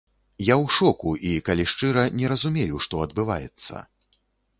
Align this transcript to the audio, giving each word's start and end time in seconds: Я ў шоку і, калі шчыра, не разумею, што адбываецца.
Я 0.43 0.53
ў 0.53 0.65
шоку 0.77 1.11
і, 1.31 1.33
калі 1.49 1.65
шчыра, 1.71 2.05
не 2.21 2.31
разумею, 2.31 2.81
што 2.87 3.03
адбываецца. 3.07 3.83